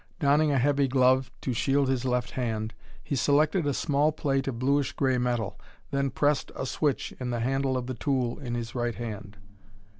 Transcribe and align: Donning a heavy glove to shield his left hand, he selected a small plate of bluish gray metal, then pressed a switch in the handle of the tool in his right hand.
Donning 0.19 0.51
a 0.51 0.57
heavy 0.57 0.87
glove 0.87 1.29
to 1.41 1.53
shield 1.53 1.87
his 1.87 2.05
left 2.05 2.31
hand, 2.31 2.73
he 3.03 3.15
selected 3.15 3.67
a 3.67 3.73
small 3.75 4.11
plate 4.11 4.47
of 4.47 4.57
bluish 4.57 4.93
gray 4.93 5.19
metal, 5.19 5.59
then 5.91 6.09
pressed 6.09 6.51
a 6.55 6.65
switch 6.65 7.11
in 7.19 7.29
the 7.29 7.41
handle 7.41 7.77
of 7.77 7.85
the 7.85 7.93
tool 7.93 8.39
in 8.39 8.55
his 8.55 8.73
right 8.73 8.95
hand. 8.95 9.37